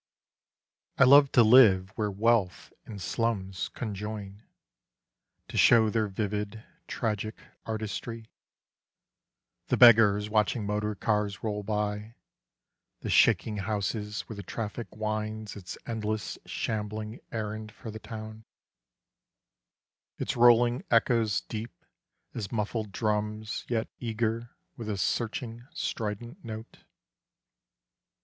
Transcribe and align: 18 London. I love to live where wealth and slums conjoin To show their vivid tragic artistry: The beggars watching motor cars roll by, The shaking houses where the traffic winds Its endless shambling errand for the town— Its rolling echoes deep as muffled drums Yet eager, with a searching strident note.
18 0.97 1.09
London. 1.11 1.13
I 1.13 1.15
love 1.15 1.31
to 1.33 1.43
live 1.43 1.89
where 1.95 2.09
wealth 2.09 2.73
and 2.85 2.99
slums 2.99 3.69
conjoin 3.69 4.41
To 5.47 5.57
show 5.59 5.91
their 5.91 6.07
vivid 6.07 6.63
tragic 6.87 7.37
artistry: 7.67 8.31
The 9.67 9.77
beggars 9.77 10.27
watching 10.27 10.65
motor 10.65 10.95
cars 10.95 11.43
roll 11.43 11.61
by, 11.61 12.15
The 13.01 13.11
shaking 13.11 13.57
houses 13.57 14.21
where 14.21 14.35
the 14.35 14.41
traffic 14.41 14.87
winds 14.95 15.55
Its 15.55 15.77
endless 15.85 16.39
shambling 16.47 17.19
errand 17.31 17.71
for 17.71 17.91
the 17.91 17.99
town— 17.99 18.43
Its 20.17 20.35
rolling 20.35 20.83
echoes 20.89 21.41
deep 21.41 21.85
as 22.33 22.51
muffled 22.51 22.91
drums 22.91 23.65
Yet 23.69 23.87
eager, 23.99 24.49
with 24.75 24.89
a 24.89 24.97
searching 24.97 25.67
strident 25.75 26.43
note. 26.43 26.79